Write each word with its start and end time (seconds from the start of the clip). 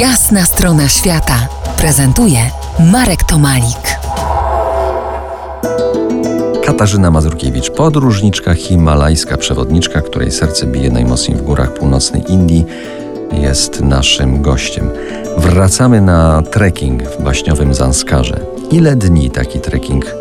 Jasna 0.00 0.44
strona 0.44 0.88
świata 0.88 1.48
prezentuje 1.78 2.38
Marek 2.92 3.24
Tomalik. 3.24 3.98
Katarzyna 6.64 7.10
Mazurkiewicz, 7.10 7.70
podróżniczka 7.70 8.54
himalajska, 8.54 9.36
przewodniczka, 9.36 10.00
której 10.02 10.30
serce 10.30 10.66
bije 10.66 10.90
najmocniej 10.90 11.38
w 11.38 11.42
górach 11.42 11.74
północnej 11.74 12.32
Indii, 12.32 12.64
jest 13.32 13.80
naszym 13.80 14.42
gościem. 14.42 14.90
Wracamy 15.36 16.00
na 16.00 16.42
trekking 16.42 17.02
w 17.02 17.22
baśniowym 17.22 17.74
Zanskarze. 17.74 18.40
Ile 18.70 18.96
dni 18.96 19.30
taki 19.30 19.60
trekking 19.60 20.16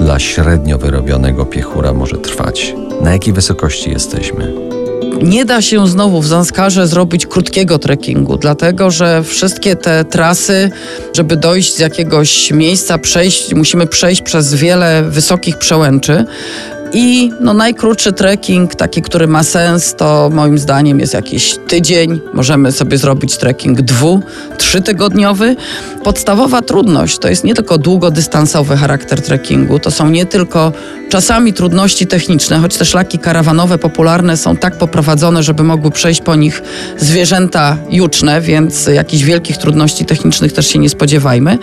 dla 0.00 0.18
średnio 0.18 0.78
wyrobionego 0.78 1.46
piechura 1.46 1.92
może 1.92 2.18
trwać? 2.18 2.74
Na 3.00 3.12
jakiej 3.12 3.32
wysokości 3.32 3.90
jesteśmy? 3.90 4.71
Nie 5.20 5.44
da 5.44 5.62
się 5.62 5.88
znowu 5.88 6.20
w 6.20 6.26
Zanskarze 6.26 6.86
zrobić 6.86 7.26
krótkiego 7.26 7.78
trekkingu, 7.78 8.36
dlatego 8.36 8.90
że 8.90 9.22
wszystkie 9.22 9.76
te 9.76 10.04
trasy, 10.04 10.70
żeby 11.12 11.36
dojść 11.36 11.74
z 11.74 11.78
jakiegoś 11.78 12.50
miejsca, 12.50 12.98
przejść, 12.98 13.54
musimy 13.54 13.86
przejść 13.86 14.22
przez 14.22 14.54
wiele 14.54 15.02
wysokich 15.02 15.58
przełęczy. 15.58 16.24
I 16.94 17.32
no, 17.40 17.54
najkrótszy 17.54 18.12
trekking, 18.12 18.74
taki, 18.74 19.02
który 19.02 19.26
ma 19.26 19.42
sens, 19.42 19.94
to 19.94 20.30
moim 20.32 20.58
zdaniem 20.58 21.00
jest 21.00 21.14
jakiś 21.14 21.58
tydzień. 21.68 22.20
Możemy 22.34 22.72
sobie 22.72 22.98
zrobić 22.98 23.36
trekking 23.36 23.82
dwu, 23.82 24.22
trzytygodniowy. 24.58 25.56
Podstawowa 26.04 26.62
trudność 26.62 27.18
to 27.18 27.28
jest 27.28 27.44
nie 27.44 27.54
tylko 27.54 27.78
długodystansowy 27.78 28.76
charakter 28.76 29.22
trekkingu, 29.22 29.78
to 29.78 29.90
są 29.90 30.10
nie 30.10 30.26
tylko 30.26 30.72
czasami 31.08 31.52
trudności 31.52 32.06
techniczne, 32.06 32.58
choć 32.58 32.76
te 32.76 32.84
szlaki 32.84 33.18
karawanowe 33.18 33.78
popularne 33.78 34.36
są 34.36 34.56
tak 34.56 34.78
poprowadzone, 34.78 35.42
żeby 35.42 35.62
mogły 35.62 35.90
przejść 35.90 36.20
po 36.20 36.36
nich 36.36 36.62
zwierzęta 36.98 37.76
juczne, 37.90 38.40
więc 38.40 38.86
jakichś 38.86 39.22
wielkich 39.22 39.56
trudności 39.56 40.04
technicznych 40.04 40.52
też 40.52 40.66
się 40.66 40.78
nie 40.78 40.88
spodziewajmy 40.88 41.58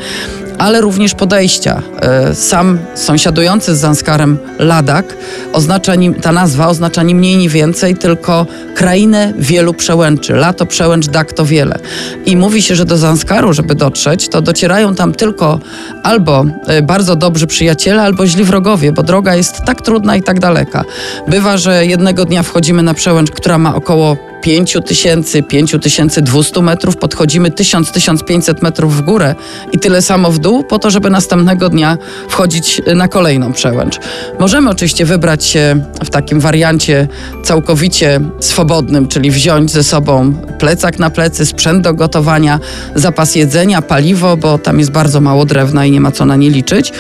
ale 0.60 0.82
również 0.82 1.16
podejścia. 1.16 1.82
E, 2.02 2.36
sam 2.36 2.80
sąsiadujący 2.96 3.76
z 3.76 3.80
Zanskarem 3.80 4.38
Ladak, 4.60 5.18
oznacza 5.54 5.96
nim, 5.96 6.14
ta 6.14 6.32
nazwa 6.32 6.68
oznacza 6.68 7.04
ni 7.04 7.16
mniej, 7.16 7.38
ni 7.38 7.50
więcej, 7.50 7.96
tylko 7.96 8.46
krainę 8.76 9.34
wielu 9.38 9.74
przełęczy. 9.74 10.34
Lato 10.34 10.66
przełęcz, 10.66 11.08
dak 11.08 11.34
to 11.34 11.46
wiele. 11.46 11.80
I 12.26 12.38
mówi 12.38 12.62
się, 12.62 12.76
że 12.76 12.86
do 12.86 12.98
Zanskaru, 12.98 13.54
żeby 13.54 13.76
dotrzeć, 13.76 14.30
to 14.30 14.42
docierają 14.42 14.96
tam 14.96 15.14
tylko 15.14 15.60
albo 16.04 16.46
e, 16.68 16.82
bardzo 16.82 17.16
dobrzy 17.16 17.48
przyjaciele, 17.48 18.04
albo 18.04 18.28
źli 18.28 18.44
wrogowie, 18.44 18.92
bo 18.92 19.04
droga 19.04 19.36
jest 19.36 19.64
tak 19.66 19.82
trudna 19.82 20.16
i 20.16 20.24
tak 20.24 20.40
daleka. 20.40 20.84
Bywa, 21.28 21.58
że 21.58 21.86
jednego 21.86 22.26
dnia 22.26 22.44
wchodzimy 22.44 22.84
na 22.84 22.94
przełęcz, 22.94 23.32
która 23.32 23.58
ma 23.58 23.76
około 23.76 24.18
5000, 24.42 25.44
5200 25.44 26.62
metrów, 26.62 26.98
podchodzimy 26.98 27.50
1000-1500 27.50 28.64
metrów 28.64 28.98
w 28.98 29.02
górę 29.02 29.36
i 29.72 29.80
tyle 29.80 30.02
samo 30.02 30.32
w 30.32 30.40
dół, 30.40 30.64
po 30.64 30.80
to, 30.80 30.90
żeby 30.90 31.10
następnego 31.10 31.70
dnia 31.70 31.98
wchodzić 32.30 32.82
na 32.96 33.08
kolejną 33.08 33.54
przełęcz. 33.54 34.00
Możemy 34.40 34.70
oczywiście 34.70 35.06
wybrać 35.06 35.46
się 35.46 35.84
w 36.06 36.10
takim 36.10 36.40
wariancie 36.40 37.08
całkowicie 37.44 38.20
swobodnym, 38.40 39.08
czyli 39.08 39.32
wziąć 39.32 39.72
ze 39.72 39.84
sobą 39.84 40.34
plecak 40.60 41.00
na 41.00 41.10
plecy, 41.10 41.46
sprzęt 41.46 41.84
do 41.84 41.94
gotowania, 41.94 42.60
zapas 42.96 43.36
jedzenia, 43.36 43.82
paliwo, 43.82 44.38
bo 44.38 44.58
tam 44.58 44.80
jest 44.80 44.92
bardzo 44.92 45.22
mało 45.22 45.46
drewna 45.46 45.86
i 45.86 45.92
nie 45.92 46.02
ma 46.02 46.12
co 46.12 46.26
na 46.26 46.36
nie 46.36 46.50
liczyć. 46.50 46.94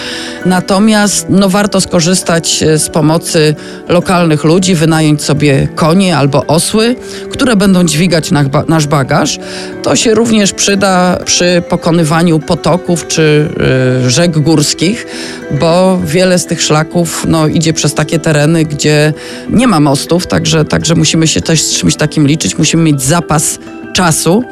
Natomiast 0.45 1.25
no, 1.29 1.49
warto 1.49 1.81
skorzystać 1.81 2.63
z 2.77 2.89
pomocy 2.89 3.55
lokalnych 3.89 4.43
ludzi, 4.43 4.75
wynająć 4.75 5.23
sobie 5.23 5.67
konie 5.75 6.17
albo 6.17 6.45
osły, 6.45 6.95
które 7.31 7.55
będą 7.55 7.83
dźwigać 7.83 8.31
nasz 8.67 8.87
bagaż. 8.87 9.39
To 9.83 9.95
się 9.95 10.15
również 10.15 10.53
przyda 10.53 11.19
przy 11.25 11.63
pokonywaniu 11.69 12.39
potoków 12.39 13.07
czy 13.07 13.49
y, 14.05 14.09
rzek 14.09 14.39
górskich, 14.39 15.05
bo 15.59 15.99
wiele 16.05 16.39
z 16.39 16.45
tych 16.45 16.61
szlaków 16.61 17.25
no, 17.27 17.47
idzie 17.47 17.73
przez 17.73 17.93
takie 17.93 18.19
tereny, 18.19 18.65
gdzie 18.65 19.13
nie 19.49 19.67
ma 19.67 19.79
mostów, 19.79 20.27
także, 20.27 20.65
także 20.65 20.95
musimy 20.95 21.27
się 21.27 21.41
też 21.41 21.61
z 21.61 21.79
czymś 21.79 21.95
takim 21.95 22.27
liczyć. 22.27 22.57
Musimy 22.57 22.83
mieć 22.83 23.01
zapas 23.01 23.48
czasu, 23.93 24.43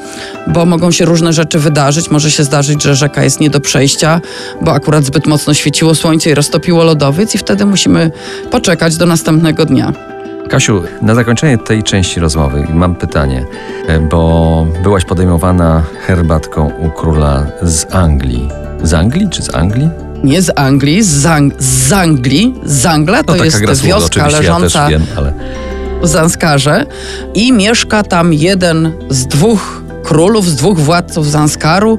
bo 0.47 0.65
mogą 0.65 0.91
się 0.91 1.05
różne 1.05 1.33
rzeczy 1.33 1.59
wydarzyć. 1.59 2.11
Może 2.11 2.31
się 2.31 2.43
zdarzyć, 2.43 2.83
że 2.83 2.95
rzeka 2.95 3.23
jest 3.23 3.39
nie 3.39 3.49
do 3.49 3.59
przejścia, 3.59 4.21
bo 4.61 4.71
akurat 4.71 5.05
zbyt 5.05 5.27
mocno 5.27 5.53
świeciło 5.53 5.95
słońce 5.95 6.29
i 6.29 6.33
roztopiło 6.33 6.83
lodowiec, 6.83 7.35
i 7.35 7.37
wtedy 7.37 7.65
musimy 7.65 8.11
poczekać 8.51 8.97
do 8.97 9.05
następnego 9.05 9.65
dnia. 9.65 9.93
Kasiu, 10.49 10.83
na 11.01 11.15
zakończenie 11.15 11.57
tej 11.57 11.83
części 11.83 12.19
rozmowy 12.19 12.67
mam 12.73 12.95
pytanie, 12.95 13.45
bo 14.09 14.67
byłaś 14.83 15.05
podejmowana 15.05 15.83
herbatką 16.07 16.71
u 16.79 16.89
króla 16.89 17.45
z 17.61 17.95
Anglii. 17.95 18.49
Z 18.83 18.93
Anglii 18.93 19.27
czy 19.29 19.41
z 19.41 19.55
Anglii? 19.55 19.89
Nie 20.23 20.41
z 20.41 20.51
Anglii, 20.55 21.03
z, 21.03 21.25
Ang 21.25 21.53
z 21.59 21.93
Anglii. 21.93 22.55
Zangla 22.63 23.23
to 23.23 23.35
no, 23.35 23.43
jest 23.43 23.81
wioska 23.81 24.27
leżąca 24.27 24.83
ja 24.83 24.89
wiem, 24.89 25.05
ale... 25.17 25.26
w 26.01 26.07
Zanskarze 26.07 26.85
i 27.33 27.53
mieszka 27.53 28.03
tam 28.03 28.33
jeden 28.33 28.91
z 29.09 29.27
dwóch 29.27 29.87
królów, 30.07 30.45
z 30.45 30.55
dwóch 30.55 30.79
władców 30.79 31.31
Zanskaru. 31.31 31.97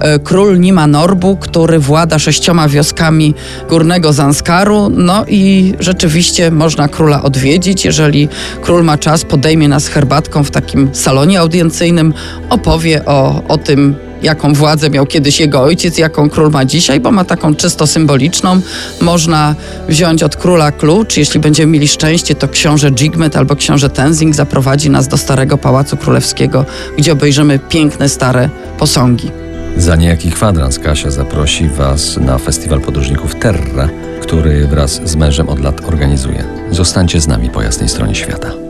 E, 0.00 0.18
król 0.18 0.60
Nima 0.60 0.86
Norbu, 0.86 1.36
który 1.36 1.78
włada 1.78 2.18
sześcioma 2.18 2.68
wioskami 2.68 3.34
górnego 3.68 4.12
Zanskaru. 4.12 4.88
No 4.90 5.24
i 5.28 5.74
rzeczywiście 5.80 6.50
można 6.50 6.88
króla 6.88 7.22
odwiedzić. 7.22 7.84
Jeżeli 7.84 8.28
król 8.62 8.84
ma 8.84 8.98
czas, 8.98 9.24
podejmie 9.24 9.68
nas 9.68 9.88
herbatką 9.88 10.44
w 10.44 10.50
takim 10.50 10.90
salonie 10.92 11.40
audiencyjnym, 11.40 12.14
opowie 12.50 13.04
o, 13.04 13.42
o 13.48 13.58
tym, 13.58 13.96
jaką 14.22 14.52
władzę 14.52 14.90
miał 14.90 15.06
kiedyś 15.06 15.40
jego 15.40 15.62
ojciec, 15.62 15.98
jaką 15.98 16.30
król 16.30 16.50
ma 16.50 16.64
dzisiaj, 16.64 17.00
bo 17.00 17.10
ma 17.10 17.24
taką 17.24 17.54
czysto 17.54 17.86
symboliczną. 17.86 18.60
Można 19.00 19.54
wziąć 19.88 20.22
od 20.22 20.36
króla 20.36 20.72
klucz. 20.72 21.16
Jeśli 21.16 21.40
będziemy 21.40 21.72
mieli 21.72 21.88
szczęście, 21.88 22.34
to 22.34 22.48
książę 22.48 22.90
Jigmet 22.90 23.36
albo 23.36 23.56
książę 23.56 23.90
Tenzing 23.90 24.34
zaprowadzi 24.34 24.90
nas 24.90 25.08
do 25.08 25.16
starego 25.16 25.58
pałacu 25.58 25.96
królewskiego, 25.96 26.64
gdzie 26.98 27.12
obejrzymy 27.12 27.58
piękne, 27.58 28.08
stare 28.08 28.48
posągi. 28.78 29.30
Za 29.76 29.96
niejaki 29.96 30.30
kwadrans 30.30 30.78
Kasia 30.78 31.10
zaprosi 31.10 31.68
Was 31.68 32.16
na 32.16 32.38
festiwal 32.38 32.80
podróżników 32.80 33.34
Terra, 33.34 33.88
który 34.22 34.66
wraz 34.66 35.00
z 35.04 35.16
mężem 35.16 35.48
od 35.48 35.60
lat 35.60 35.80
organizuje. 35.84 36.44
Zostańcie 36.70 37.20
z 37.20 37.28
nami 37.28 37.50
po 37.50 37.62
jasnej 37.62 37.88
stronie 37.88 38.14
świata. 38.14 38.69